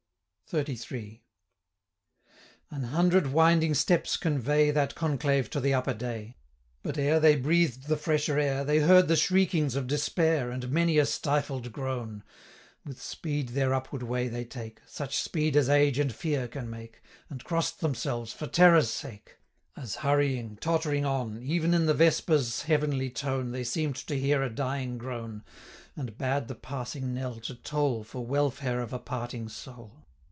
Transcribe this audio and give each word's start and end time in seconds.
XXXIII. 0.53 1.23
An 2.71 2.83
hundred 2.83 3.27
winding 3.31 3.73
steps 3.73 4.17
convey 4.17 4.69
That 4.69 4.95
conclave 4.95 5.49
to 5.51 5.61
the 5.61 5.73
upper 5.73 5.93
day; 5.93 6.35
610 6.83 6.83
But, 6.83 6.97
ere 6.97 7.21
they 7.21 7.37
breathed 7.37 7.87
the 7.87 7.95
fresher 7.95 8.37
air, 8.37 8.65
They 8.65 8.79
heard 8.79 9.07
the 9.07 9.15
shriekings 9.15 9.77
of 9.77 9.87
despair, 9.87 10.51
And 10.51 10.69
many 10.69 10.97
a 10.97 11.05
stifled 11.05 11.71
groan: 11.71 12.23
With 12.85 13.01
speed 13.01 13.49
their 13.49 13.73
upward 13.73 14.03
way 14.03 14.27
they 14.27 14.43
take, 14.43 14.81
(Such 14.85 15.17
speed 15.19 15.55
as 15.55 15.69
age 15.69 15.97
and 15.97 16.13
fear 16.13 16.49
can 16.49 16.69
make,) 16.69 16.95
615 17.29 17.29
And 17.31 17.43
cross'd 17.45 17.79
themselves 17.79 18.33
for 18.33 18.45
terror's 18.47 18.89
sake, 18.89 19.37
As 19.77 19.95
hurrying, 20.03 20.57
tottering 20.57 21.05
on, 21.05 21.41
Even 21.41 21.73
in 21.73 21.85
the 21.85 21.93
vesper's 21.93 22.63
heavenly 22.63 23.09
tone, 23.09 23.51
They 23.53 23.63
seem'd 23.63 23.95
to 24.05 24.19
hear 24.19 24.43
a 24.43 24.49
dying 24.49 24.97
groan, 24.97 25.45
And 25.95 26.17
bade 26.17 26.49
the 26.49 26.55
passing 26.55 27.13
knell 27.13 27.35
to 27.35 27.55
toll 27.55 28.03
620 28.03 28.03
For 28.03 28.25
welfare 28.25 28.81
of 28.81 28.91
a 28.91 28.99
parting 28.99 29.47
soul. 29.47 30.07